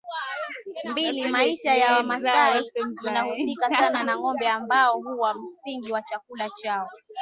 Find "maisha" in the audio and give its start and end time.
1.27-1.75